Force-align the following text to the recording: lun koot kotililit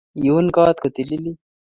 lun 0.23 0.45
koot 0.55 0.77
kotililit 0.83 1.39